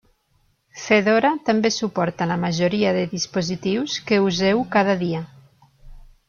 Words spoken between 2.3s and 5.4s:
la majoria de dispositius que useu cada dia.